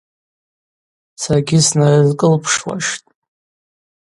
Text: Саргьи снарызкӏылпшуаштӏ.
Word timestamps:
Саргьи 1.21 1.59
снарызкӏылпшуаштӏ. 1.67 3.05